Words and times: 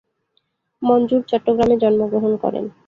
মনজুর 0.81 1.21
চট্টগ্রামে 1.29 1.75
জন্মগ্রহণ 1.83 2.33
করেন। 2.43 2.65